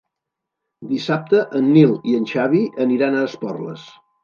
Dissabte 0.93 1.43
en 1.61 1.69
Nil 1.75 1.95
i 2.13 2.17
en 2.21 2.27
Xavi 2.33 2.65
aniran 2.89 3.21
a 3.21 3.25
Esporles. 3.31 3.89